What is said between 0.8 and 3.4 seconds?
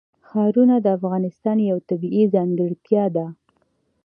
د افغانستان یوه طبیعي ځانګړتیا ده.